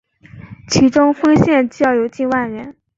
[0.67, 2.75] 其中丰县教友近万人。